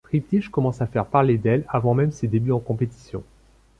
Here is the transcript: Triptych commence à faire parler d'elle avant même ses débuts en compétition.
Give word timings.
Triptych 0.09 0.49
commence 0.49 0.81
à 0.81 0.87
faire 0.87 1.05
parler 1.05 1.37
d'elle 1.37 1.63
avant 1.69 1.93
même 1.93 2.11
ses 2.11 2.27
débuts 2.27 2.53
en 2.53 2.59
compétition. 2.59 3.21